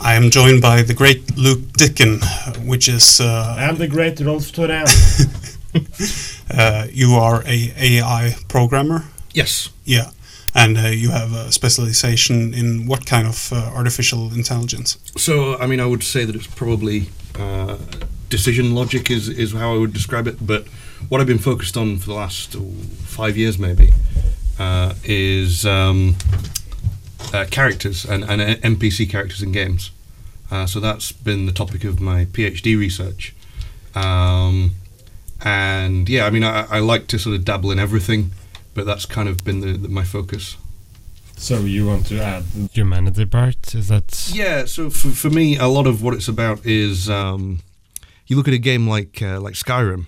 [0.00, 2.20] I am joined by the great Luke Dicken,
[2.66, 3.20] which is.
[3.20, 4.86] Uh, and the great Rolf Torén.
[6.50, 9.04] uh, you are a AI programmer.
[9.32, 9.70] Yes.
[9.84, 10.10] Yeah,
[10.54, 14.98] and uh, you have a specialization in what kind of uh, artificial intelligence?
[15.16, 17.08] So, I mean, I would say that it's probably
[17.38, 17.76] uh,
[18.28, 20.46] decision logic is is how I would describe it.
[20.46, 20.66] But
[21.08, 22.70] what I've been focused on for the last oh,
[23.04, 23.90] five years, maybe,
[24.58, 26.16] uh, is um,
[27.32, 29.90] uh, characters and, and NPC characters in games.
[30.50, 33.34] Uh, so that's been the topic of my PhD research.
[33.94, 34.72] Um,
[35.42, 38.32] and yeah, I mean, I, I, like to sort of dabble in everything,
[38.74, 40.56] but that's kind of been the, the, my focus.
[41.36, 43.74] So you want to add humanity part?
[43.74, 44.30] Is that?
[44.32, 44.64] Yeah.
[44.66, 47.60] So for, for me, a lot of what it's about is um,
[48.26, 50.06] you look at a game like uh, like Skyrim,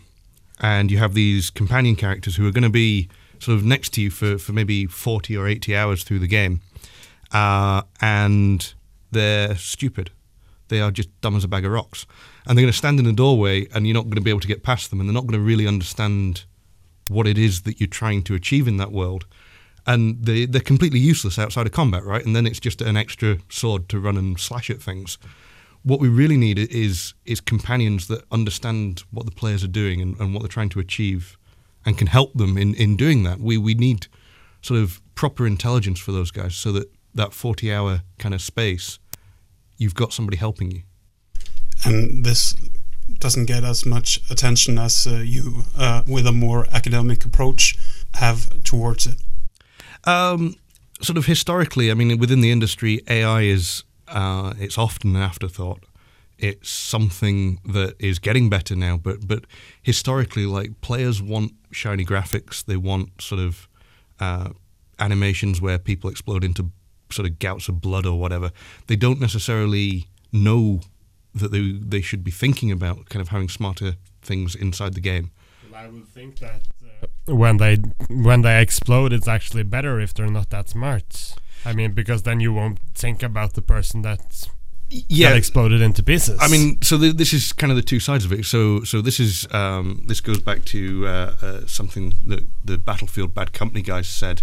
[0.60, 4.00] and you have these companion characters who are going to be sort of next to
[4.00, 6.60] you for, for maybe 40 or 80 hours through the game.
[7.32, 8.74] Uh, and
[9.10, 10.10] they're stupid.
[10.68, 12.06] They are just dumb as a bag of rocks.
[12.46, 14.40] And they're going to stand in the doorway and you're not going to be able
[14.40, 16.44] to get past them and they're not going to really understand
[17.08, 19.26] what it is that you're trying to achieve in that world.
[19.86, 22.24] And they, they're completely useless outside of combat, right?
[22.24, 25.18] And then it's just an extra sword to run and slash at things.
[25.84, 30.18] What we really need is is companions that understand what the players are doing and,
[30.18, 31.38] and what they're trying to achieve
[31.84, 33.38] and can help them in, in doing that.
[33.38, 34.08] We we need
[34.62, 38.98] sort of proper intelligence for those guys so that that 40 hour kind of space,
[39.76, 40.82] you've got somebody helping you.
[41.84, 42.54] And this
[43.18, 47.76] doesn't get as much attention as uh, you, uh, with a more academic approach,
[48.14, 49.20] have towards it.
[50.04, 50.56] Um,
[51.00, 55.84] sort of historically, I mean, within the industry, AI is uh, it's often an afterthought.
[56.38, 59.44] It's something that is getting better now, but but
[59.82, 63.68] historically, like players want shiny graphics, they want sort of
[64.20, 64.50] uh,
[64.98, 66.70] animations where people explode into
[67.10, 68.50] sort of gouts of blood or whatever,
[68.86, 70.80] they don't necessarily know
[71.34, 75.30] that they they should be thinking about kind of having smarter things inside the game.
[75.70, 76.62] Well, I would think that
[77.02, 77.76] uh, when they
[78.08, 81.34] when they explode, it's actually better if they're not that smart.
[81.64, 84.48] I mean, because then you won't think about the person that's
[84.88, 86.38] yeah that exploded into pieces.
[86.40, 88.44] I mean, so the, this is kind of the two sides of it.
[88.44, 93.34] So so this is um, this goes back to uh, uh, something that the Battlefield
[93.34, 94.42] Bad Company guys said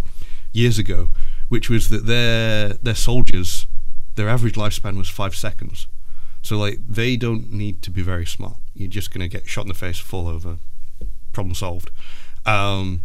[0.53, 1.09] years ago,
[1.49, 3.67] which was that their their soldiers,
[4.15, 5.87] their average lifespan was five seconds.
[6.41, 8.57] So like they don't need to be very smart.
[8.73, 10.57] You're just going to get shot in the face, fall over,
[11.31, 11.91] problem solved.
[12.45, 13.01] Um,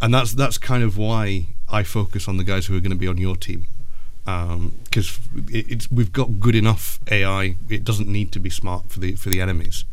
[0.00, 2.96] and that's that's kind of why I focus on the guys who are going to
[2.96, 3.66] be on your team
[4.24, 7.56] because um, it, we've got good enough AI.
[7.68, 9.84] It doesn't need to be smart for the for the enemies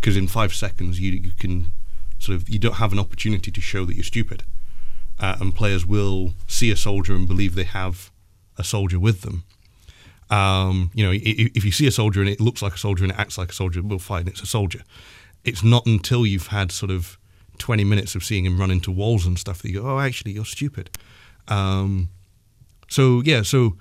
[0.00, 1.72] because in five seconds you you can
[2.18, 4.44] sort of you don't have an opportunity to show that you're stupid
[5.20, 8.10] uh, and players will see a soldier and believe they have
[8.56, 9.44] a soldier with them.
[10.30, 13.12] Um, you know, if, you see a soldier and it looks like a soldier and
[13.12, 14.80] it acts like a soldier, well, fine, it's a soldier.
[15.44, 17.18] It's not until you've had sort of
[17.58, 20.32] 20 minutes of seeing him run into walls and stuff that you go, oh, actually,
[20.32, 20.90] you're stupid.
[21.48, 22.08] Um,
[22.88, 23.76] so, yeah, so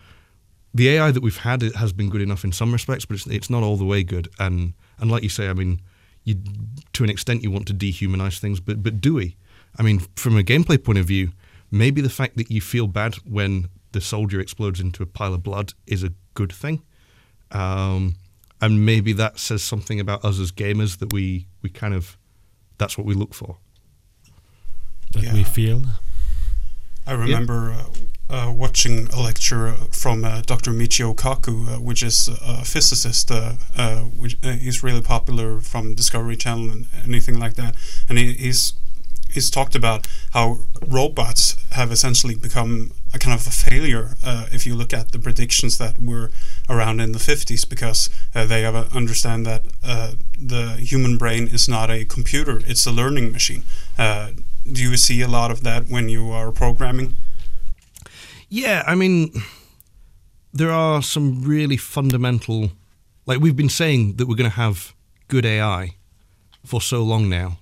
[0.74, 3.28] the AI that we've had it has been good enough in some respects, but it's,
[3.28, 4.28] it's not all the way good.
[4.40, 5.82] And, and like you say, I mean,
[6.24, 6.36] you,
[6.94, 9.38] to an extent, you want to dehumanize things, but, but do we?
[9.78, 11.32] I mean, from a gameplay point of view,
[11.72, 15.44] maybe the fact that you feel bad when the soldier explodes into a pile of
[15.44, 16.82] blood is a good thing.
[17.52, 18.16] Um,
[18.62, 22.18] and maybe that says something about us as gamers that we, we kind of,
[22.78, 23.58] that's what we look for.
[25.14, 25.34] That yeah.
[25.34, 25.84] we feel.
[27.08, 28.36] I remember yeah.
[28.36, 30.72] uh, uh, watching a lecture from uh, Dr.
[30.72, 33.32] Michio Kaku, uh, which is a physicist.
[33.32, 37.76] Uh, uh, which he's really popular from Discovery Channel and anything like that.
[38.08, 38.74] And he, he's
[39.32, 44.66] he's talked about how robots have essentially become a kind of a failure uh, if
[44.66, 46.32] you look at the predictions that were
[46.68, 51.68] around in the 50s because uh, they a, understand that uh, the human brain is
[51.68, 53.64] not a computer it's a learning machine.
[53.98, 54.32] Uh,
[54.72, 57.16] do you see a lot of that when you are programming?
[58.50, 59.32] Yeah i mean
[60.52, 62.72] there are some really fundamental
[63.26, 64.96] like we've been saying that we're going to have
[65.28, 65.96] good ai
[66.66, 67.60] for so long now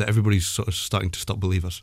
[0.00, 1.82] that everybody's sort of starting to stop believe us.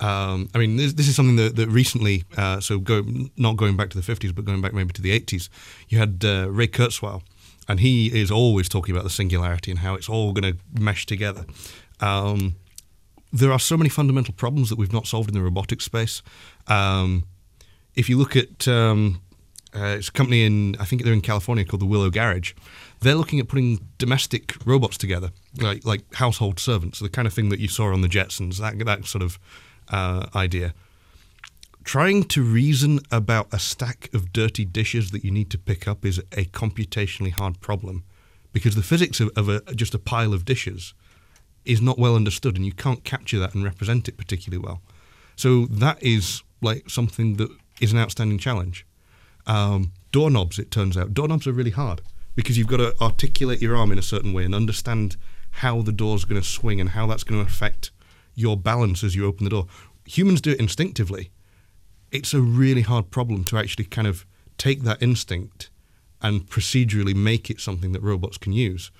[0.00, 3.04] Um, I mean, this, this, is something that, that recently, uh, so go,
[3.36, 5.48] not going back to the 50s, but going back maybe to the 80s,
[5.88, 7.22] you had uh, Ray Kurzweil,
[7.68, 11.06] and he is always talking about the singularity and how it's all going to mesh
[11.06, 11.44] together.
[12.00, 12.56] Um,
[13.32, 16.22] there are so many fundamental problems that we've not solved in the robotics space.
[16.66, 17.24] Um,
[17.94, 19.20] if you look at um,
[19.74, 22.52] uh, it's a company in I think they're in California called the Willow Garage,
[23.04, 25.30] they're looking at putting domestic robots together,
[25.60, 28.84] like like household servants, the kind of thing that you saw on the Jetsons, that
[28.84, 29.38] that sort of
[29.88, 30.74] uh, idea.
[31.84, 36.04] trying to reason about a stack of dirty dishes that you need to pick up
[36.04, 38.02] is a computationally hard problem
[38.54, 40.94] because the physics of, of a, just a pile of dishes
[41.66, 44.80] is not well understood and you can't capture that and represent it particularly well.
[45.36, 47.50] So that is like something that
[47.82, 48.86] is an outstanding challenge.
[49.46, 52.00] Um, doorknobs, it turns out, doorknobs are really hard
[52.34, 55.16] because you've got to articulate your arm in a certain way and understand
[55.50, 57.90] how the door's going to swing and how that's going to affect
[58.34, 59.66] your balance as you open the door.
[60.06, 61.30] Humans do it instinctively.
[62.10, 64.26] It's a really hard problem to actually kind of
[64.58, 65.70] take that instinct
[66.20, 68.90] and procedurally make it something that robots can use.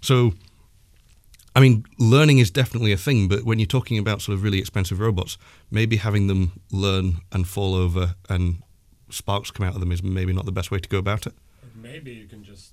[0.00, 0.34] So,
[1.56, 4.58] I mean, learning is definitely a thing, but when you're talking about sort of really
[4.58, 5.38] expensive robots,
[5.70, 8.62] maybe having them learn and fall over and
[9.10, 11.34] sparks come out of them is maybe not the best way to go about it.
[11.74, 12.72] Maybe you can just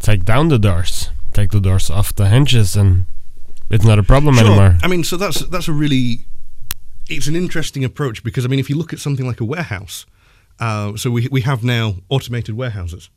[0.00, 3.04] take down the doors, take the doors off the hinges, and
[3.70, 4.46] it's not a problem sure.
[4.46, 4.78] anymore.
[4.82, 6.26] I mean, so that's that's a really
[7.08, 10.06] it's an interesting approach because I mean, if you look at something like a warehouse,
[10.60, 13.10] uh, so we we have now automated warehouses,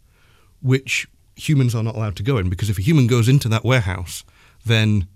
[0.62, 3.64] which humans are not allowed to go in because if a human goes into that
[3.64, 4.24] warehouse,
[4.66, 5.08] then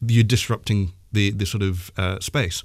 [0.00, 2.64] you're disrupting the the sort of uh, space.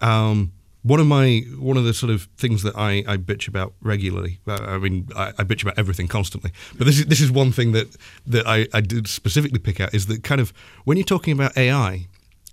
[0.00, 3.74] Um, one of my one of the sort of things that I, I bitch about
[3.82, 4.40] regularly.
[4.46, 7.52] Uh, I mean, I, I, bitch about everything constantly, but this is this is one
[7.52, 7.94] thing that
[8.26, 10.52] that I, I did specifically pick out is that kind of
[10.84, 12.06] when you're talking about AI,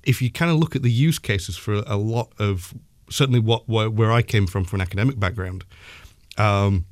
[0.04, 2.74] if you kind of look at the use cases for a lot of
[3.10, 5.64] certainly what where, where I came from from an academic background,
[6.38, 6.86] um,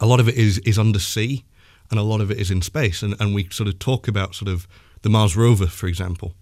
[0.00, 1.44] a lot of it is is undersea,
[1.90, 4.34] and a lot of it is in space, and and we sort of talk about
[4.34, 4.66] sort of
[5.02, 6.34] the Mars rover, for example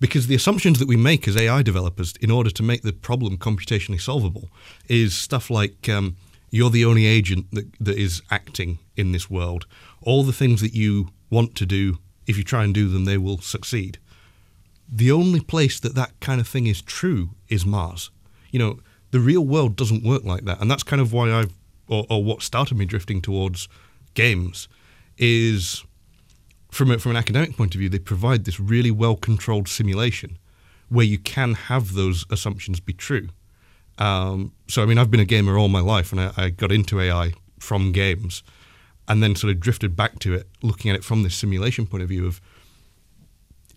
[0.00, 3.36] because the assumptions that we make as AI developers in order to make the problem
[3.38, 4.48] computationally solvable
[4.88, 6.16] is stuff like um,
[6.50, 9.66] you're the only agent that, that is acting in this world.
[10.02, 13.18] All the things that you want to do, if you try and do them, they
[13.18, 13.98] will succeed.
[14.88, 18.10] The only place that that kind of thing is true is Mars.
[18.50, 18.80] You know,
[19.10, 21.52] the real world doesn't work like that, and that's kind of why I've,
[21.88, 23.68] or, or what started me drifting towards
[24.14, 24.68] games,
[25.18, 25.84] is
[26.74, 30.38] from a, from an academic point of view, they provide this really well controlled simulation
[30.88, 33.28] where you can have those assumptions be true.
[33.98, 36.72] Um, so, I mean, I've been a gamer all my life, and I, I, got
[36.72, 38.42] into AI from games,
[39.06, 42.02] and then sort of drifted back to it, looking at it from this simulation point
[42.02, 42.40] of view of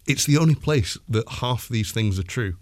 [0.07, 2.55] it's the only place that half these things are true,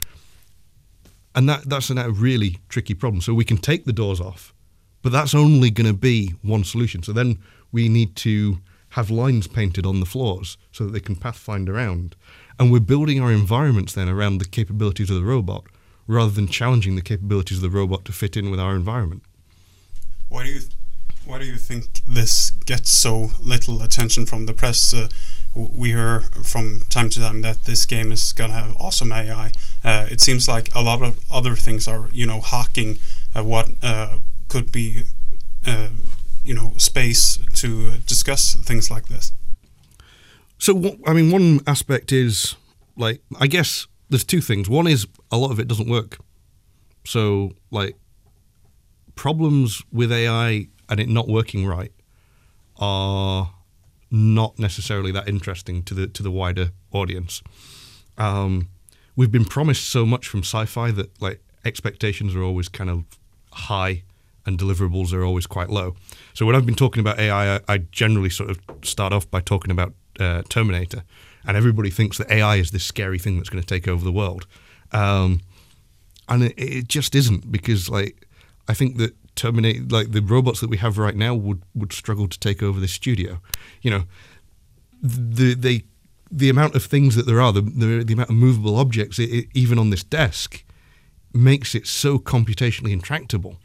[1.33, 3.21] and that that's a really tricky problem.
[3.21, 4.53] So we can take the doors off,
[5.01, 7.03] but that's only going to be one solution.
[7.03, 7.39] So then
[7.71, 8.59] we need to
[8.95, 12.15] have lines painted on the floors so that they can pathfind around.
[12.57, 15.65] And we're building our environments then around the capabilities of the robot
[16.07, 19.21] rather than challenging the capabilities of the robot to fit in with our environment.
[20.29, 20.61] Why do you
[21.25, 24.93] why do you think this gets so little attention from the press?
[24.93, 25.09] Uh,
[25.53, 29.51] we hear from time to time that this game is going to have awesome AI.
[29.83, 32.99] Uh, it seems like a lot of other things are, you know, hacking
[33.35, 35.03] uh, what uh, could be
[35.65, 35.87] uh,
[36.45, 39.33] you know space to discuss things like this.
[40.57, 42.55] So I mean, one aspect is
[42.95, 44.69] like I guess there's two things.
[44.69, 46.19] One is a lot of it doesn't work.
[47.05, 47.95] So like
[49.15, 51.91] problems with AI and it not working right
[52.77, 53.51] are
[54.11, 57.41] not necessarily that interesting to the to the wider audience.
[58.17, 58.69] Um,
[59.15, 63.03] we've been promised so much from sci-fi that like expectations are always kind of
[63.51, 64.03] high
[64.45, 65.95] and deliverables are always quite low.
[66.33, 69.41] So when I've been talking about AI, I, I generally sort of start off by
[69.41, 71.03] talking about uh, Terminator,
[71.45, 74.11] and everybody thinks that AI is this scary thing that's going to take over the
[74.11, 74.47] world,
[74.91, 75.41] um,
[76.29, 78.27] and it, it, just isn't because like
[78.67, 82.27] I think that Terminator, like the robots that we have right now, would would struggle
[82.27, 83.41] to take over the studio.
[83.81, 84.03] You know,
[85.01, 85.83] the they
[86.31, 89.29] the amount of things that there are, the the, the amount of movable objects, it,
[89.29, 90.63] it, even on this desk,
[91.33, 93.57] makes it so computationally intractable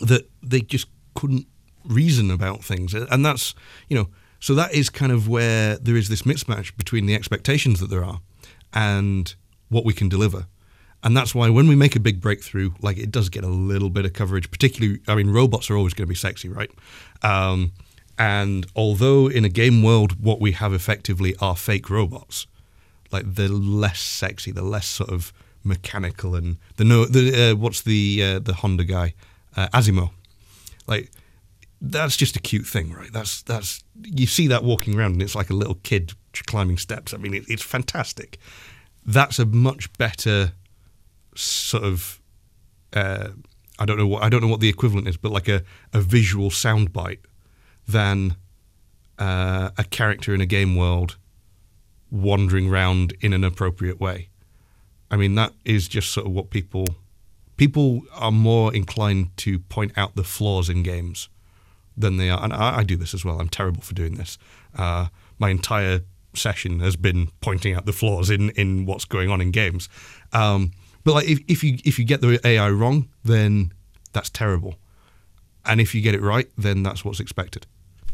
[0.00, 1.46] that they just couldn't
[1.84, 2.94] reason about things.
[2.94, 3.54] And that's,
[3.88, 4.08] you know,
[4.40, 8.04] so that is kind of where there is this mismatch between the expectations that there
[8.04, 8.20] are
[8.72, 9.34] and
[9.68, 10.46] what we can deliver.
[11.02, 13.90] And that's why when we make a big breakthrough, like it does get a little
[13.90, 16.70] bit of coverage, particularly, I mean, robots are always going to be sexy, right?
[17.22, 17.72] Um,
[18.18, 22.46] and although in a game world, what we have effectively are fake robots,
[23.12, 27.82] like they're less sexy, they're less sort of mechanical and the no, the uh, what's
[27.82, 29.14] the uh, the Honda guy,
[29.58, 30.10] uh, Asimo,
[30.86, 31.10] like
[31.80, 33.12] that's just a cute thing, right?
[33.12, 36.12] That's that's you see that walking around and it's like a little kid
[36.46, 37.12] climbing steps.
[37.12, 38.38] I mean, it, it's fantastic.
[39.04, 40.52] That's a much better
[41.34, 42.20] sort of
[42.92, 43.28] uh,
[43.78, 45.62] I don't know what I don't know what the equivalent is, but like a,
[45.92, 47.20] a visual soundbite
[47.86, 48.36] than
[49.18, 51.16] uh, a character in a game world
[52.10, 54.28] wandering around in an appropriate way.
[55.10, 56.86] I mean, that is just sort of what people
[57.58, 61.28] people are more inclined to point out the flaws in games
[61.96, 62.42] than they are.
[62.42, 63.40] And I, I do this as well.
[63.40, 64.38] I'm terrible for doing this.
[64.74, 66.00] Uh, my entire
[66.34, 69.88] session has been pointing out the flaws in, in what's going on in games.
[70.32, 70.70] Um,
[71.04, 73.72] but like if, if you if you get the AI wrong, then
[74.12, 74.76] that's terrible.
[75.64, 77.66] And if you get it right, then that's what's expected.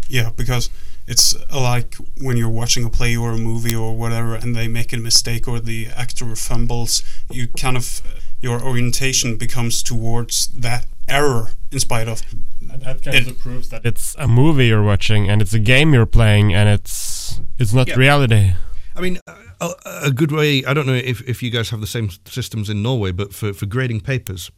[0.09, 0.71] Yeah, because
[1.07, 4.93] it's like when you're watching a play or a movie or whatever, and they make
[4.93, 8.03] a mistake or the actor fumbles, you kind of
[8.45, 12.23] your orientation becomes towards that error in spite of.
[12.61, 15.95] And that kind of proves that it's a movie you're watching and it's a game
[15.95, 17.97] you're playing and it's it's not yeah.
[17.97, 18.53] reality.
[18.95, 19.19] I mean,
[19.61, 19.71] a,
[20.03, 20.65] a, good way.
[20.65, 23.53] I don't know if, if you guys have the same systems in Norway, but for,
[23.53, 24.53] for grading papers,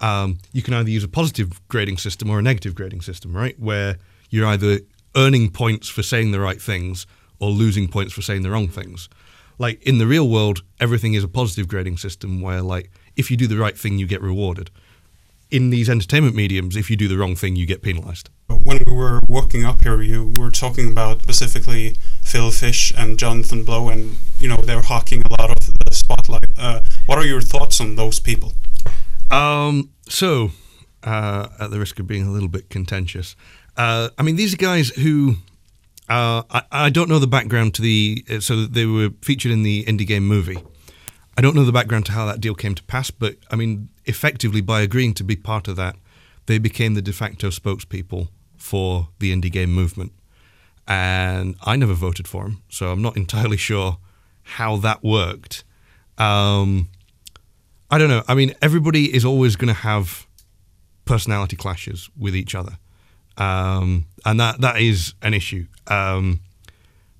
[0.00, 3.56] um, you can either use a positive grading system or a negative grading system, right?
[3.60, 3.98] Where
[4.30, 4.80] you're either
[5.14, 7.06] earning points for saying the right things
[7.38, 9.08] or losing points for saying the wrong things.
[9.58, 13.36] Like in the real world, everything is a positive grading system where, like, if you
[13.36, 14.70] do the right thing, you get rewarded.
[15.50, 18.30] In these entertainment mediums, if you do the wrong thing, you get penalized.
[18.48, 23.64] When we were walking up here, you were talking about specifically Phil Fish and Jonathan
[23.64, 26.50] Blow, and you know they're hawking a lot of the spotlight.
[26.58, 28.54] Uh, what are your thoughts on those people?
[29.30, 30.50] Um, so,
[31.04, 33.36] uh, at the risk of being a little bit contentious,
[33.76, 35.36] uh, I mean these are guys who
[36.08, 38.24] uh, I, I, don't know the background to the.
[38.30, 40.58] Uh, so they were featured in the indie game movie.
[41.36, 43.90] I don't know the background to how that deal came to pass, but I mean,
[44.06, 45.96] effectively by agreeing to be part of that,
[46.46, 50.12] they became the de facto spokespeople for the indie game movement.
[50.88, 53.98] And I never voted for them, so I'm not entirely sure
[54.42, 55.64] how that worked.
[56.18, 56.88] Um,
[57.90, 58.22] I don't know.
[58.28, 60.26] I mean, everybody is always going to have
[61.04, 62.78] personality clashes with each other,
[63.36, 65.66] um, and that that is an issue.
[65.88, 66.40] Um,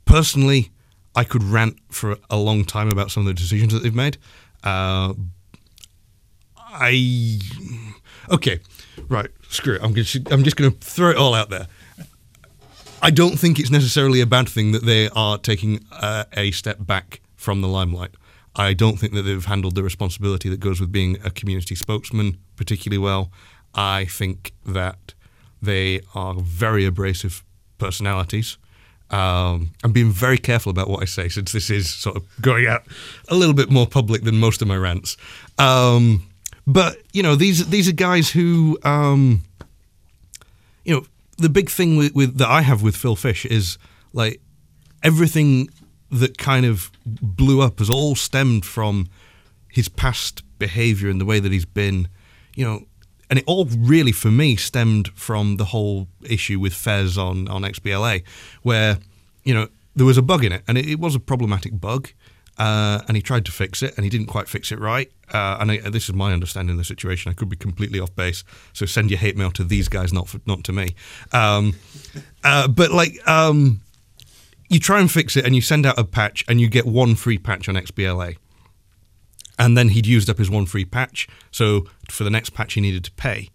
[0.06, 0.70] personally,
[1.16, 4.18] I could rant for a long time about some of the decisions that they've made.
[4.62, 5.14] Uh,
[6.56, 7.40] I
[8.30, 8.60] okay,
[9.08, 9.30] right.
[9.48, 9.82] Screw it.
[9.82, 11.66] I'm just I'm just going to throw it all out there.
[13.02, 16.78] I don't think it's necessarily a bad thing that they are taking uh, a step
[16.80, 18.10] back from the limelight.
[18.54, 22.38] I don't think that they've handled the responsibility that goes with being a community spokesman
[22.56, 23.30] particularly well.
[23.74, 25.14] I think that
[25.60, 27.44] they are very abrasive
[27.78, 28.56] personalities.
[29.10, 32.66] Um, I'm being very careful about what I say since this is sort of going
[32.66, 32.82] out
[33.28, 35.16] a little bit more public than most of my rants.
[35.58, 36.26] Um,
[36.66, 39.42] but you know, these these are guys who, um,
[40.84, 41.06] you know,
[41.38, 43.78] the big thing with, with that I have with Phil Fish is
[44.12, 44.40] like
[45.02, 45.68] everything
[46.10, 49.08] that kind of blew up has all stemmed from
[49.70, 52.08] his past behavior and the way that he's been,
[52.54, 52.86] you know,
[53.28, 57.62] and it all really for me stemmed from the whole issue with Fez on on
[57.62, 58.22] XBLA,
[58.62, 58.98] where
[59.44, 62.10] you know there was a bug in it, and it, it was a problematic bug,
[62.58, 65.10] uh, and he tried to fix it, and he didn't quite fix it right.
[65.32, 67.30] Uh, and I, this is my understanding of the situation.
[67.30, 70.28] I could be completely off base, so send your hate mail to these guys, not
[70.28, 70.94] for, not to me.
[71.32, 71.74] Um,
[72.44, 73.80] uh, but like, um,
[74.68, 77.14] you try and fix it, and you send out a patch, and you get one
[77.14, 78.36] free patch on XBLA
[79.58, 81.28] and then he'd used up his one free patch.
[81.50, 83.50] So for the next patch, he needed to pay,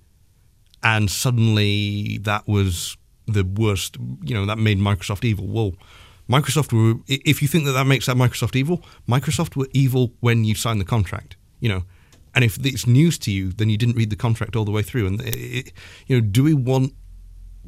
[0.84, 3.98] and suddenly that was the worst.
[4.24, 5.48] You know, that made Microsoft evil.
[5.48, 5.74] Well,
[6.30, 7.02] Microsoft were.
[7.08, 10.82] If you think that that makes that Microsoft evil, Microsoft were evil when you signed
[10.82, 11.36] the contract.
[11.60, 11.84] You know.
[12.34, 14.82] And if it's news to you, then you didn't read the contract all the way
[14.82, 15.06] through.
[15.06, 15.74] And it,
[16.08, 16.94] you know, do we want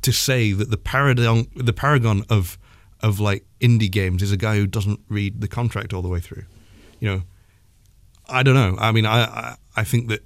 [0.02, 2.58] to say that the paragon, the paragon of
[3.02, 6.22] of like indie games is a guy who doesn't read the contract all the way
[6.22, 6.46] through?
[7.02, 7.22] You know,
[8.30, 8.76] I don't know.
[8.80, 10.22] I mean, I, I, I think that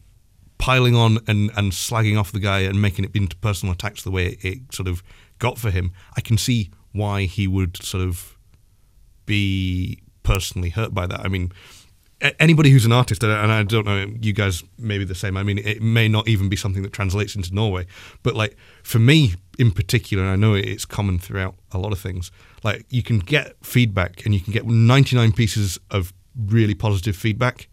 [0.58, 4.12] piling on and, and slagging off the guy and making it into personal attacks the
[4.12, 5.04] way it, it sort of
[5.40, 8.38] got for him, I can see why he would sort of
[9.26, 11.22] be personally hurt by that.
[11.22, 11.52] I mean,
[12.40, 15.38] anybody who's an artist, and I don't know, you guys may be the same.
[15.38, 17.86] I mean, it may not even be something that translates into Norway,
[18.24, 22.00] but like for me in particular, and I know it's common throughout a lot of
[22.00, 22.32] things.
[22.64, 27.68] Like you can get feedback, and you can get 99 pieces of really positive feedback,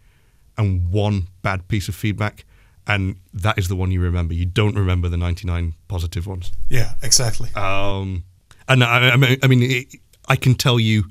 [0.57, 2.45] and one bad piece of feedback
[2.87, 4.35] and that is the one you remember.
[4.35, 6.53] You don't remember the 99 positive ones.
[6.69, 7.49] Yeah, exactly.
[7.55, 8.25] Um,
[8.69, 9.87] and I, I mean, I, mean it,
[10.29, 11.05] I can tell you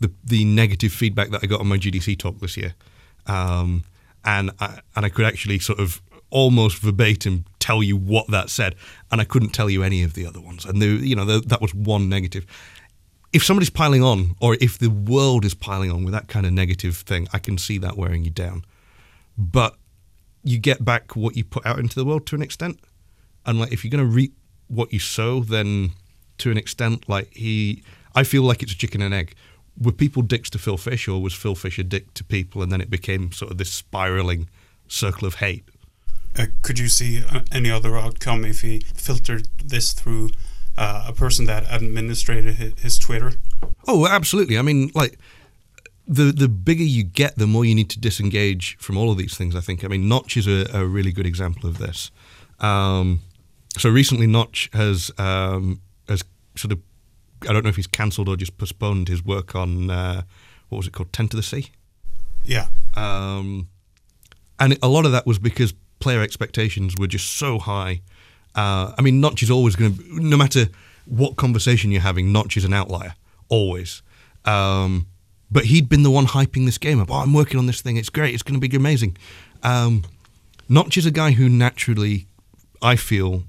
[0.00, 2.74] the the negative feedback that I got on my GDC talk this year,
[3.26, 3.84] um,
[4.24, 8.74] and I, and I could actually sort of almost verbatim tell you what that said,
[9.10, 10.64] and I couldn't tell you any of the other ones.
[10.64, 12.46] And the, you know the, that was one negative
[13.32, 16.52] if somebody's piling on, or if the world is piling on with that kind of
[16.52, 18.64] negative thing, I can see that wearing you down.
[19.36, 19.76] But
[20.42, 22.78] you get back what you put out into the world to an extent,
[23.46, 24.34] and like if you're going to reap
[24.68, 25.90] what you sow, then
[26.38, 27.82] to an extent, like he,
[28.14, 29.34] I feel like it's a chicken and egg.
[29.80, 32.70] Were people dicks to Phil Fish, or was Phil Fish a dick to people, and
[32.70, 34.48] then it became sort of this spiraling
[34.86, 35.64] circle of hate?
[36.36, 40.30] Uh, could you see uh, any other outcome if he filtered this through
[40.76, 43.32] uh, a person that administrated his, his Twitter?
[43.86, 44.58] Oh, absolutely.
[44.58, 45.18] I mean, like
[46.06, 49.36] the the bigger you get, the more you need to disengage from all of these
[49.36, 49.56] things.
[49.56, 49.84] I think.
[49.84, 52.10] I mean, Notch is a, a really good example of this.
[52.60, 53.20] Um,
[53.78, 56.22] so recently, Notch has um, has
[56.56, 56.80] sort of
[57.48, 60.22] I don't know if he's cancelled or just postponed his work on uh,
[60.68, 61.70] what was it called, Ten to the Sea.
[62.44, 62.66] Yeah.
[62.94, 63.68] Um,
[64.60, 68.02] and a lot of that was because player expectations were just so high.
[68.54, 70.66] Uh, I mean, Notch is always going to, no matter
[71.06, 73.14] what conversation you're having, Notch is an outlier,
[73.48, 74.02] always.
[74.44, 75.06] Um,
[75.54, 77.10] but he'd been the one hyping this game up.
[77.10, 77.96] Oh, I'm working on this thing.
[77.96, 78.34] It's great.
[78.34, 79.16] It's going to be amazing.
[79.62, 80.02] Um,
[80.68, 82.26] Notch is a guy who naturally,
[82.82, 83.44] I feel,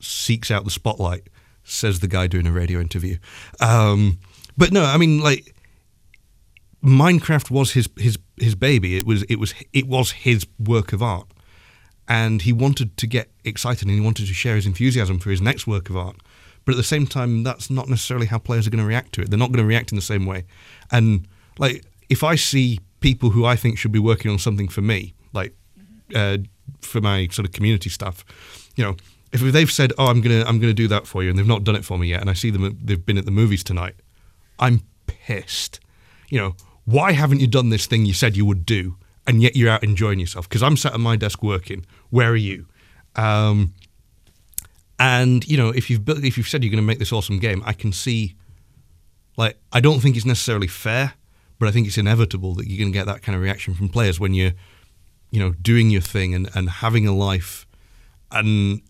[0.00, 1.28] seeks out the spotlight
[1.70, 3.16] says the guy doing a radio interview.
[3.60, 4.18] Um,
[4.56, 5.54] but no, I mean, like
[6.82, 8.96] Minecraft was his his his baby.
[8.96, 11.28] It was it was it was his work of art,
[12.08, 15.40] and he wanted to get excited and he wanted to share his enthusiasm for his
[15.40, 16.16] next work of art.
[16.64, 19.22] But at the same time, that's not necessarily how players are going to react to
[19.22, 19.30] it.
[19.30, 20.44] They're not going to react in the same way.
[20.90, 21.26] And
[21.58, 25.14] like, if I see people who I think should be working on something for me,
[25.32, 25.54] like
[26.14, 26.38] uh,
[26.80, 28.24] for my sort of community stuff,
[28.76, 28.96] you know,
[29.32, 31.64] if they've said, "Oh, I'm gonna I'm gonna do that for you," and they've not
[31.64, 33.94] done it for me yet, and I see them they've been at the movies tonight,
[34.58, 35.80] I'm pissed.
[36.28, 39.56] You know, why haven't you done this thing you said you would do, and yet
[39.56, 40.48] you're out enjoying yourself?
[40.48, 41.86] Because I'm sat at my desk working.
[42.10, 42.66] Where are you?
[43.16, 43.74] Um,
[44.98, 47.38] and you know, if you've built, if you've said you're going to make this awesome
[47.38, 48.36] game, I can see.
[49.36, 51.14] Like, I don't think it's necessarily fair,
[51.60, 53.88] but I think it's inevitable that you're going to get that kind of reaction from
[53.88, 54.52] players when you're,
[55.30, 57.66] you know, doing your thing and, and having a life,
[58.32, 58.82] and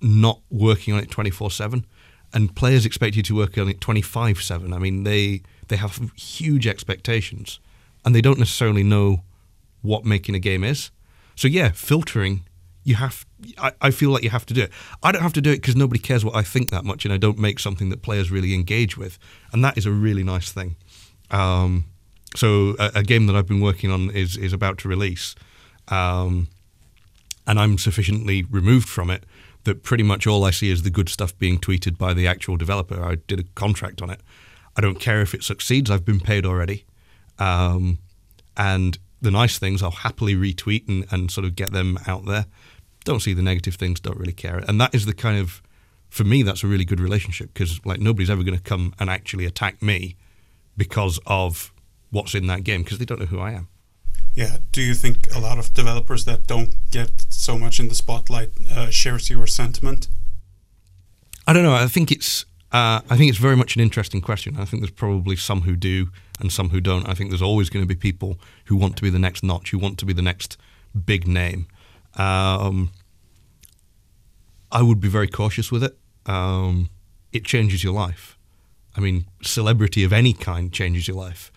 [0.00, 1.84] not working on it 24 7
[2.32, 6.10] and players expect you to work on it 25 7 i mean they they have
[6.16, 7.60] huge expectations
[8.04, 9.22] and they don't necessarily know
[9.82, 10.90] what making a game is.
[11.36, 12.44] So yeah filtering
[12.82, 13.24] you have
[13.58, 14.70] I, I feel like you have to do it.
[15.02, 17.14] I don't have to do it because nobody cares what i think that much and
[17.14, 19.18] i don't make something that players really engage with.
[19.52, 20.76] And that is a really nice thing.
[21.30, 21.84] Um,
[22.36, 25.34] so a, a, game that i've been working on is is about to release
[25.88, 26.48] um,
[27.46, 29.24] and i'm sufficiently removed from it
[29.64, 32.56] that pretty much all I see is the good stuff being tweeted by the actual
[32.56, 33.02] developer.
[33.02, 34.20] I did a contract on it.
[34.76, 35.90] I don't care if it succeeds.
[35.90, 36.84] I've been paid already.
[37.38, 37.98] Um,
[38.56, 42.46] and the nice things I'll happily retweet and, and sort of get them out there.
[43.04, 44.62] Don't see the negative things, don't really care.
[44.68, 45.62] And that is the kind of,
[46.08, 49.10] for me, that's a really good relationship because like nobody's ever going to come and
[49.10, 50.16] actually attack me
[50.76, 51.72] because of
[52.10, 53.68] what's in that game because they don't know who I am.
[54.34, 54.58] Yeah.
[54.72, 58.50] Do you think a lot of developers that don't get so much in the spotlight
[58.70, 60.08] uh, shares your sentiment?
[61.46, 61.74] I don't know.
[61.74, 64.56] I think it's uh, I think it's very much an interesting question.
[64.58, 67.08] I think there's probably some who do and some who don't.
[67.08, 69.70] I think there's always going to be people who want to be the next notch,
[69.70, 70.56] who want to be the next
[71.04, 71.66] big name.
[72.14, 72.90] Um,
[74.70, 75.98] I would be very cautious with it.
[76.26, 76.90] Um,
[77.32, 78.38] it changes your life.
[78.96, 81.50] I mean, celebrity of any kind changes your life.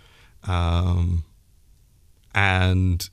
[0.48, 1.24] Um,
[2.36, 3.10] and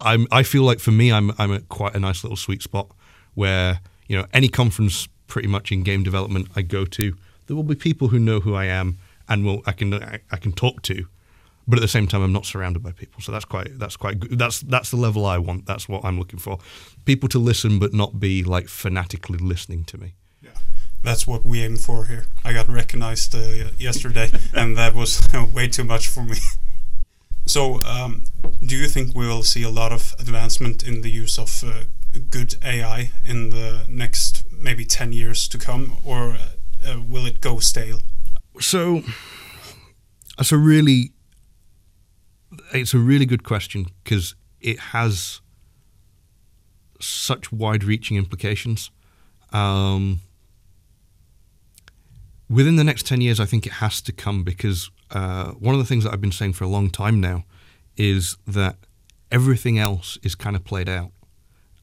[0.00, 2.90] I'm I feel like for me I'm I'm at quite a nice little sweet spot
[3.34, 7.14] where you know any conference pretty much in game development I go to
[7.46, 10.36] there will be people who know who I am and will I can I, I
[10.36, 11.06] can talk to
[11.68, 13.22] but at the same time I'm not surrounded by people.
[13.22, 14.38] So that's quite that's quite good.
[14.38, 15.66] That's that's the level I want.
[15.66, 16.58] That's what I'm looking for.
[17.04, 20.14] People to listen but not be like fanatically listening to me
[21.02, 25.68] that's what we aim for here I got recognized uh, yesterday and that was way
[25.68, 26.36] too much for me
[27.46, 28.22] so, um,
[28.64, 31.82] do you think we will see a lot of advancement in the use of uh,
[32.30, 36.36] good AI in the next maybe 10 years to come, or
[36.86, 38.00] uh, will it go stale?
[38.60, 39.02] So,
[40.36, 41.12] that's a really
[42.72, 45.40] it's a really good question because it has
[47.00, 48.90] such wide-reaching implications.
[49.52, 50.20] Um,
[52.50, 55.78] within the next 10 years, I think it has to come because uh, one of
[55.78, 57.44] the things that I've been saying for a long time now
[57.96, 58.76] is that
[59.30, 61.12] everything else is kind of played out.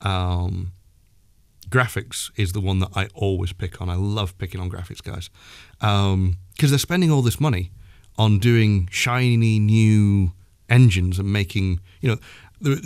[0.01, 0.73] Um,
[1.69, 3.89] graphics is the one that I always pick on.
[3.89, 5.29] I love picking on graphics guys
[5.79, 7.71] because um, they're spending all this money
[8.17, 10.33] on doing shiny new
[10.69, 12.17] engines and making you know.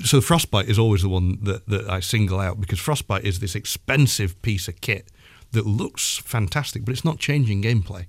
[0.04, 3.56] So Frostbite is always the one that, that I single out because Frostbite is this
[3.56, 5.08] expensive piece of kit
[5.52, 8.06] that looks fantastic, but it's not changing gameplay.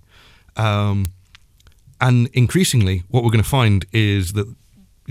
[0.57, 1.07] Um,
[2.01, 4.55] and increasingly, what we're going to find is that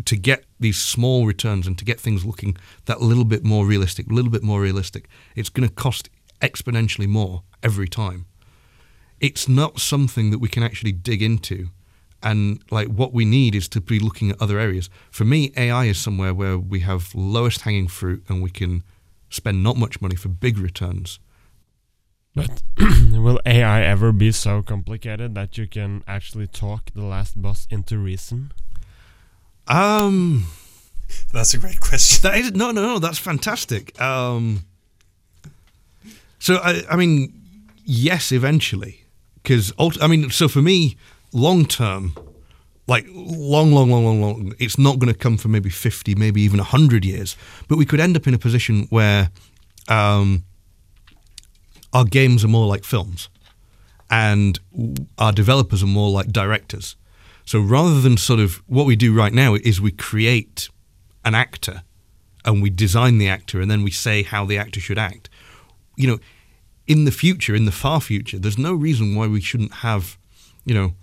[0.05, 4.09] to get these small returns and to get things looking that little bit more realistic,
[4.09, 6.09] a little bit more realistic, it's going to cost
[6.41, 8.25] exponentially more every time.
[9.19, 11.69] It's not something that we can actually dig into.
[12.23, 14.89] And like what we need is to be looking at other areas.
[15.09, 18.83] For me, AI is somewhere where we have lowest hanging fruit and we can
[19.29, 21.19] spend not much money for big returns.
[22.35, 22.63] But
[23.11, 27.97] will AI ever be so complicated that you can actually talk the last boss into
[27.97, 28.53] reason?
[29.67, 30.47] Um,
[31.33, 32.21] that's a great question.
[32.23, 32.99] That is no, no, no.
[32.99, 33.99] That's fantastic.
[34.01, 34.65] Um,
[36.39, 37.33] so I, I mean,
[37.83, 39.03] yes, eventually,
[39.43, 40.95] because I mean, so for me,
[41.33, 42.15] long term,
[42.87, 46.41] like long, long, long, long, long, it's not going to come for maybe fifty, maybe
[46.41, 47.35] even hundred years.
[47.67, 49.31] But we could end up in a position where
[49.89, 50.45] um,
[51.93, 53.29] our games are more like films,
[54.09, 54.59] and
[55.17, 56.95] our developers are more like directors.
[57.45, 60.69] So rather than sort of what we do right now is we create
[61.25, 61.83] an actor
[62.45, 65.29] and we design the actor and then we say how the actor should act.
[65.95, 66.19] You know,
[66.87, 70.17] in the future, in the far future, there's no reason why we shouldn't have,
[70.65, 70.93] you know,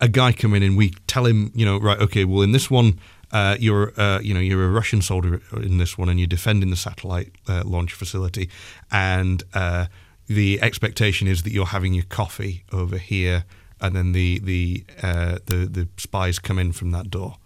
[0.00, 2.70] a guy come in and we tell him, you know, right, okay, well, in this
[2.70, 2.98] one,
[3.30, 6.70] uh, you're, uh, you know, you're a Russian soldier in this one, and you're defending
[6.70, 8.50] the satellite uh, launch facility,
[8.90, 9.86] and uh,
[10.26, 13.44] the expectation is that you're having your coffee over here,
[13.80, 17.36] and then the the uh, the the spies come in from that door,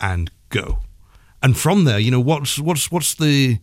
[0.00, 0.80] and go
[1.42, 3.58] and from there, you know, what's what's what's the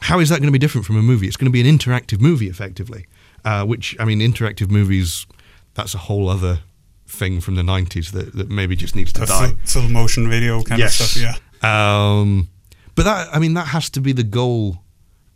[0.00, 1.26] how is that going to be different from a movie?
[1.26, 3.06] It's going to be an interactive movie, effectively.
[3.44, 5.26] Uh, which I mean, interactive movies
[5.74, 6.60] that's a whole other
[7.06, 9.52] thing from the '90s that, that maybe just needs to a die.
[9.64, 11.00] Full motion video kind yes.
[11.00, 12.18] of stuff, yeah.
[12.18, 12.48] Um,
[12.94, 14.78] but that I mean, that has to be the goal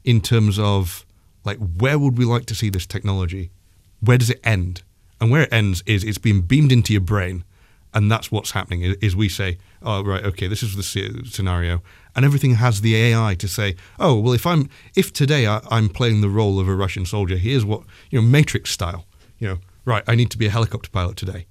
[0.04, 1.04] in terms of
[1.46, 3.50] like where would we like to see this technology?
[4.00, 4.82] Where does it end?
[5.20, 7.44] And where it ends is it's being beamed into your brain
[7.96, 10.82] and that's what's happening is we say oh right okay this is the
[11.24, 11.82] scenario
[12.14, 15.88] and everything has the ai to say oh well if i'm if today I, am
[15.88, 19.06] playing the role of a russian soldier here's what you know matrix style
[19.38, 21.46] you know right i need to be a helicopter pilot today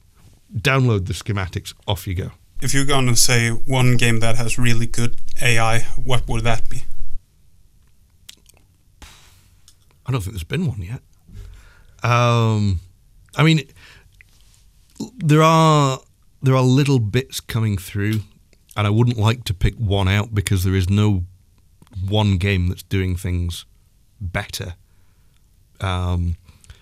[0.56, 2.32] download the schematics off you go
[2.62, 6.70] if you're going to say one game that has really good ai what would that
[6.70, 6.84] be
[10.06, 11.02] i don't think there's been one yet
[12.04, 12.80] um,
[13.36, 13.62] i mean
[15.18, 16.00] there are
[16.42, 18.22] there are little bits coming through,
[18.78, 21.24] and I wouldn't like to pick one out because there is no
[22.08, 23.66] one game that's doing things
[24.22, 24.76] better.
[25.82, 26.38] Um,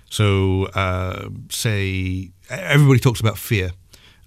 [0.10, 3.72] so, uh, say everybody talks about Fear.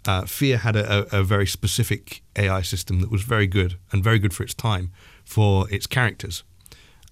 [0.07, 4.21] Uh, Fear had a, a, very specific AI system that was very good and very
[4.21, 4.91] good for its time
[5.25, 6.45] for its characters.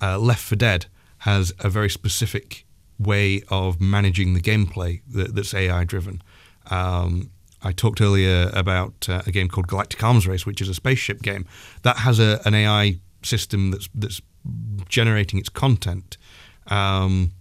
[0.00, 0.86] Uh, Left 4 Dead
[1.24, 2.66] has a very specific
[2.98, 6.22] way of managing the gameplay that, that's AI driven.
[6.70, 7.30] Um,
[7.62, 11.22] I talked earlier about uh, a game called Galactic Arms Race, which is a spaceship
[11.22, 11.46] game
[11.80, 14.20] that has a, an AI system that's that's
[14.90, 16.18] generating its content.
[16.66, 17.32] Um,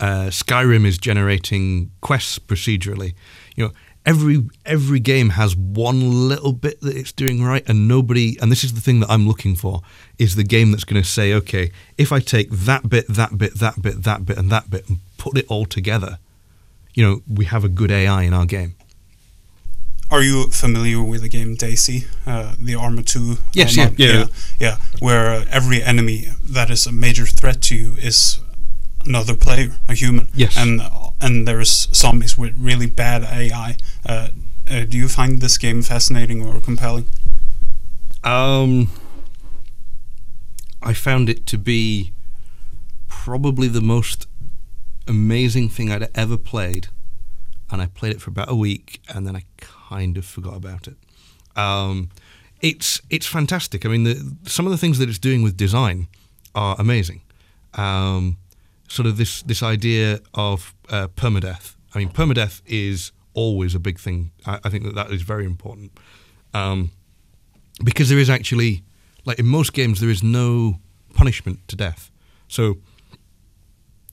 [0.00, 3.12] uh, Skyrim is generating quests procedurally.
[3.56, 3.72] You know,
[4.06, 8.36] every every game has one little bit that it's doing right, and nobody.
[8.40, 9.82] And this is the thing that I'm looking for:
[10.18, 13.58] is the game that's going to say, okay, if I take that bit, that bit,
[13.58, 16.18] that bit, that bit, and that bit, and put it all together,
[16.94, 18.74] you know, we have a good AI in our game.
[20.10, 23.36] Are you familiar with the game DayZ, uh, the Arma 2?
[23.54, 24.26] Yes, yeah, yeah, yeah,
[24.60, 24.76] yeah.
[25.00, 28.38] Where uh, every enemy that is a major threat to you is
[29.06, 30.28] another player, a human.
[30.34, 30.56] Yes.
[30.56, 30.82] And
[31.20, 33.76] and there's zombies with really bad AI.
[34.06, 34.28] Uh,
[34.70, 37.06] uh, do you find this game fascinating or compelling?
[38.22, 38.90] Um,
[40.82, 42.12] I found it to be
[43.08, 44.26] probably the most
[45.06, 46.88] amazing thing I'd ever played,
[47.70, 50.88] and I played it for about a week, and then I kind of forgot about
[50.88, 50.96] it.
[51.56, 52.10] Um,
[52.60, 53.84] it's it's fantastic.
[53.84, 56.08] I mean, the, some of the things that it's doing with design
[56.54, 57.20] are amazing.
[57.74, 58.38] Um,
[58.88, 61.76] sort of this this idea of uh, permadeath.
[61.94, 64.30] I mean, permadeath is always a big thing.
[64.46, 65.92] I, I think that that is very important
[66.52, 66.90] um,
[67.82, 68.84] because there is actually,
[69.24, 70.80] like in most games, there is no
[71.14, 72.10] punishment to death.
[72.48, 72.78] So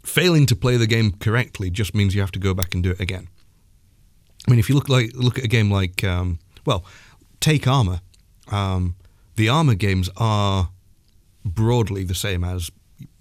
[0.03, 2.91] failing to play the game correctly just means you have to go back and do
[2.91, 3.27] it again.
[4.47, 6.83] I mean, if you look like look at a game like um, well,
[7.39, 8.01] take Arma.
[8.51, 8.95] Um,
[9.35, 10.69] the Arma games are
[11.45, 12.71] broadly the same as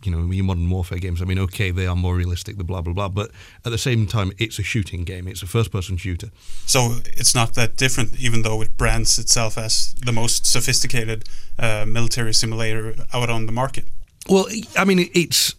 [0.02, 1.20] you know your modern warfare games.
[1.20, 3.30] I mean, okay, they are more realistic, the blah blah blah, but
[3.64, 5.28] at the same time, it's a shooting game.
[5.28, 6.30] It's a first-person shooter.
[6.66, 11.24] So it's not that different, even though it brands itself as the most sophisticated
[11.58, 13.84] uh, military simulator out on the market.
[14.28, 15.54] Well, I mean, it's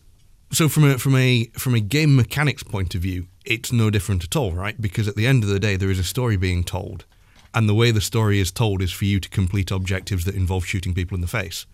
[0.51, 4.23] so from a from a from a game mechanics point of view, it's no different
[4.23, 4.79] at all, right?
[4.79, 7.05] Because at the end of the day, there is a story being told,
[7.53, 10.65] and the way the story is told is for you to complete objectives that involve
[10.65, 11.65] shooting people in the face.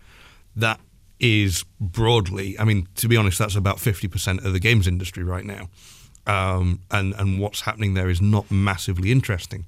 [0.55, 0.79] That
[1.19, 5.23] is broadly, I mean, to be honest, that's about fifty percent of the games industry
[5.23, 5.69] right now,
[6.25, 9.67] um, and and what's happening there is not massively interesting.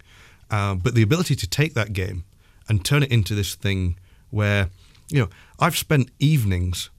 [0.52, 2.24] Uh, but the ability to take that game
[2.68, 3.98] and turn it into this thing
[4.32, 4.70] where,
[5.10, 6.90] you know, I've spent evenings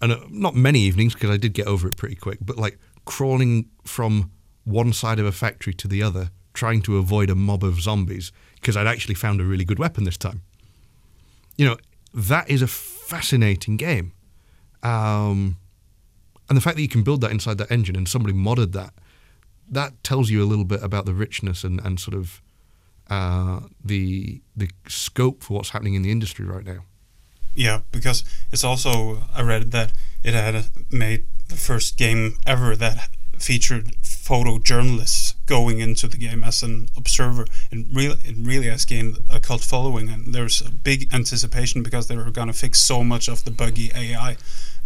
[0.00, 2.78] and uh, not many evenings because I did get over it pretty quick, but like
[3.04, 4.30] crawling from
[4.64, 8.32] one side of a factory to the other, trying to avoid a mob of zombies
[8.56, 10.42] because I'd actually found a really good weapon this time.
[11.56, 11.76] You know,
[12.14, 14.12] that is a fascinating game.
[14.82, 15.56] Um,
[16.48, 18.92] and the fact that you can build that inside that engine and somebody modded that,
[19.68, 22.42] that tells you a little bit about the richness and, and sort of
[23.08, 26.84] uh, the the scope for what's happening in the industry right now.
[27.54, 29.92] Yeah, because it's also I read that
[30.22, 33.96] it had made the first game ever that featured
[34.30, 37.46] photojournalists going into the game as an observer.
[37.72, 42.14] and really, really has gained a cult following, and there's a big anticipation because they
[42.14, 44.36] are going to fix so much of the buggy AI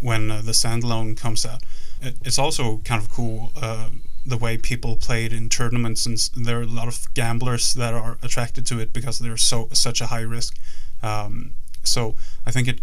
[0.01, 1.63] when uh, the standalone comes out.
[2.01, 3.53] It, it's also kind of cool.
[3.55, 3.91] Uh,
[4.27, 7.93] the way people play it in tournaments, and there are a lot of gamblers that
[7.93, 10.57] are attracted to it because they're so such a high risk.
[11.03, 11.51] Um,
[11.83, 12.15] so
[12.47, 12.81] I think it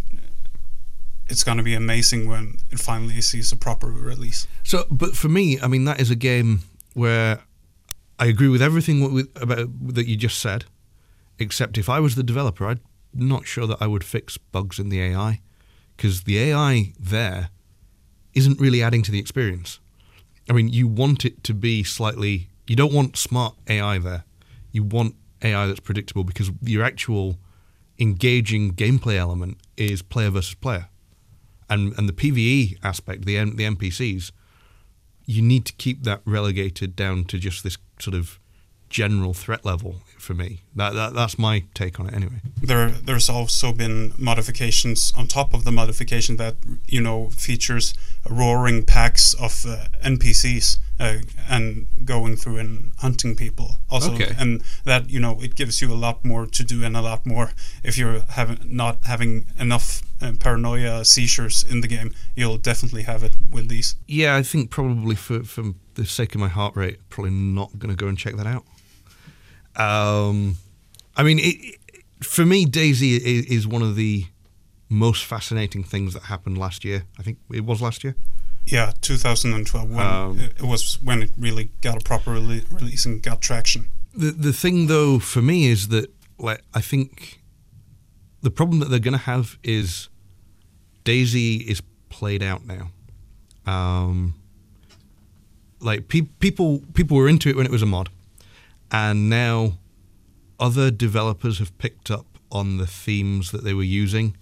[1.32, 4.48] it's going to be amazing when it finally sees a proper release.
[4.64, 6.62] So, but for me, I mean, that is a game
[6.94, 7.40] where
[8.20, 10.66] I agree with everything about that you just said,
[11.40, 12.82] except if I was the developer, I'm
[13.14, 15.40] not sure that I would fix bugs in the AI
[15.96, 17.50] because the AI there
[18.34, 19.80] isn't really adding to the experience.
[20.50, 22.50] I mean, you want it to be slightly.
[22.68, 24.26] You don't want smart AI there.
[24.74, 27.38] You want AI that's predictable because your actual
[27.98, 30.88] engaging gameplay element is player versus player
[31.72, 34.32] and and the PVE aspect, the the NPCs,
[35.26, 38.40] you need to keep that relegated down to just this sort of
[38.90, 40.62] general threat level for me.
[40.76, 42.42] That, that that's my take on it anyway.
[42.62, 46.56] There there's also been modifications on top of the modification that
[46.88, 47.94] you know features
[48.30, 51.18] roaring packs of uh, NPCs uh,
[51.50, 54.14] and going through and hunting people also.
[54.14, 54.34] Okay.
[54.38, 57.26] and that you know it gives you a lot more to do and a lot
[57.26, 57.52] more.
[57.84, 63.24] If you're having not having enough uh, paranoia seizures in the game you'll definitely have
[63.24, 63.96] it with these.
[64.08, 67.90] Yeah i think probably for for the sake of my heart rate probably not going
[67.90, 68.66] to go and check that out.
[69.76, 70.58] Um
[71.18, 71.78] i mean it,
[72.22, 74.26] for me DayZ is, is one of the
[74.90, 77.06] most fascinating things that happened last year.
[77.18, 78.16] I think it was last year
[78.72, 79.90] yeah, 2012.
[79.90, 83.90] When um, it was when it really got a proper rele- release and got traction.
[84.14, 87.42] The the thing though for me is that like I think
[88.42, 90.10] the problem that they're going to have is
[91.06, 92.92] DayZ is played out now.
[93.66, 94.36] Um,
[95.80, 98.10] like pe- people people were into it when it was a mod,
[98.92, 99.74] and now
[100.60, 104.36] other developers have picked up on the themes that they were using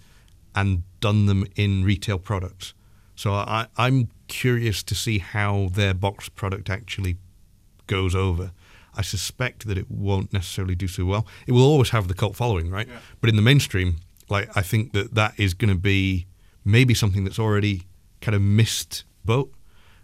[0.55, 2.73] and done them in retail products.
[3.15, 7.17] So I, I'm curious to see how their box product actually
[7.87, 8.51] goes over.
[8.95, 11.27] I suspect that it won't necessarily do so well.
[11.47, 12.87] It will always have the cult following, right?
[12.87, 12.99] Yeah.
[13.19, 13.97] But in the mainstream,
[14.29, 16.27] like I think that that is going to be
[16.63, 17.83] maybe something that's already
[18.21, 19.51] kind of missed boat.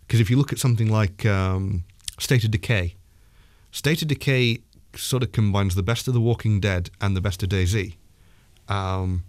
[0.01, 1.83] Because if you look at something like um,
[2.19, 2.95] State of Decay,
[3.71, 4.59] State of Decay
[4.95, 7.95] sort of combines the best of The Walking Dead and the best of DayZ,
[8.69, 9.23] um,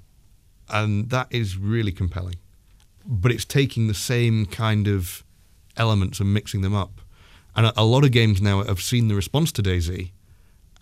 [0.69, 2.37] and that is really compelling
[3.07, 5.25] but it's taking the same kind of
[5.77, 7.01] elements and mixing them up.
[7.55, 10.11] And a, a lot of games now have seen the response to DayZ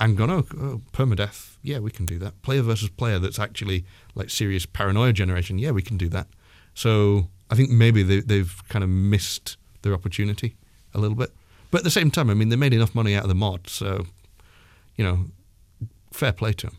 [0.00, 2.40] and gone, oh, oh, permadeath, yeah, we can do that.
[2.42, 3.84] Player versus player that's actually
[4.14, 6.26] like serious paranoia generation, yeah, we can do that.
[6.74, 10.56] So I think maybe they, they've kind of missed their opportunity
[10.92, 11.30] a little bit.
[11.70, 13.68] But at the same time, I mean, they made enough money out of the mod,
[13.68, 14.06] so,
[14.96, 15.26] you know,
[16.12, 16.78] fair play to them.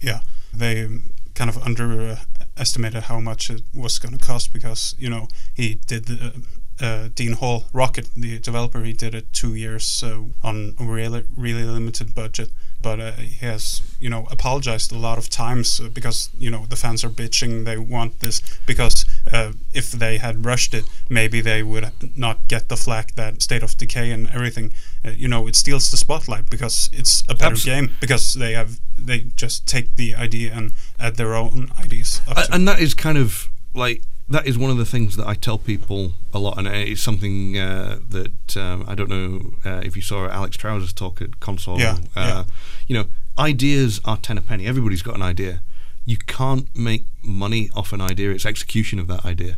[0.00, 0.20] Yeah,
[0.52, 0.88] they
[1.34, 2.16] kind of uh,
[2.58, 6.42] underestimated how much it was going to cost because you know he did the
[6.80, 11.24] uh, Dean Hall Rocket, the developer, he did it two years uh, on a really
[11.36, 12.50] really limited budget.
[12.80, 16.66] But uh, he has, you know, apologized a lot of times uh, because you know
[16.66, 17.64] the fans are bitching.
[17.64, 22.68] They want this because uh, if they had rushed it, maybe they would not get
[22.68, 24.72] the flack that State of Decay and everything.
[25.04, 28.78] Uh, you know, it steals the spotlight because it's a better game because they have
[28.96, 32.20] they just take the idea and add their own ideas.
[32.52, 35.58] and that is kind of like that is one of the things that I tell
[35.58, 40.02] people a lot, and it's something uh, that um, I don't know uh, if you
[40.02, 41.80] saw Alex Trowers talk at Console.
[41.80, 42.44] Yeah, uh, yeah.
[42.86, 43.04] You know,
[43.38, 44.66] ideas are ten a penny.
[44.66, 45.62] Everybody's got an idea.
[46.04, 48.30] You can't make money off an idea.
[48.30, 49.56] It's execution of that idea,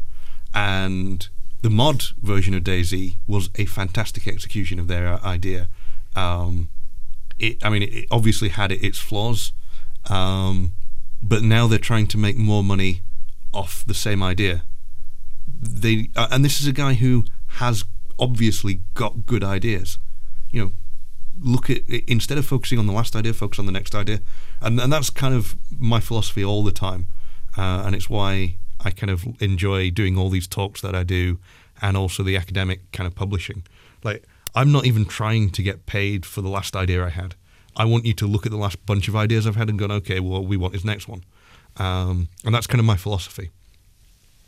[0.54, 1.28] and
[1.62, 5.68] the mod version of DayZ was a fantastic execution of their uh, idea.
[6.14, 6.68] Um,
[7.38, 9.52] it, I mean, it obviously had its flaws,
[10.08, 10.72] um,
[11.22, 13.02] but now they're trying to make more money
[13.52, 14.62] off the same idea.
[15.46, 17.24] They uh, and this is a guy who
[17.58, 17.84] has
[18.18, 19.98] obviously got good ideas.
[20.50, 20.72] You know,
[21.40, 24.20] look at instead of focusing on the last idea, focus on the next idea,
[24.60, 27.08] and and that's kind of my philosophy all the time,
[27.56, 31.38] uh, and it's why I kind of enjoy doing all these talks that I do,
[31.82, 33.64] and also the academic kind of publishing.
[34.02, 37.34] Like I'm not even trying to get paid for the last idea I had.
[37.76, 39.86] I want you to look at the last bunch of ideas I've had and go,
[39.86, 41.24] okay, well, what we want this next one,
[41.80, 43.50] um, and that's kind of my philosophy.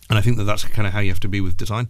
[0.08, 1.88] And I think that that's kind of how you have to be with design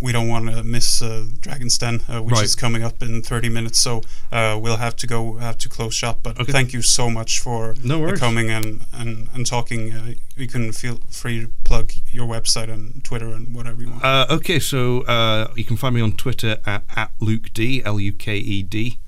[0.00, 2.44] we don't want to miss uh, Dragon's Den, uh, which right.
[2.44, 3.78] is coming up in 30 minutes.
[3.78, 6.20] So uh, we'll have to go have to close shop.
[6.22, 6.52] But okay.
[6.52, 9.92] thank you so much for no coming and and, and talking.
[9.92, 14.04] Uh, you can feel free to plug your website and Twitter and whatever you want.
[14.04, 17.98] Uh, okay, so uh, you can find me on Twitter at, at Luke D L
[17.98, 18.98] U K E D,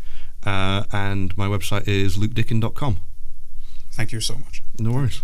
[0.44, 3.00] and my website is lukedeakin.com.
[3.90, 4.62] Thank you so much.
[4.79, 5.22] No worries.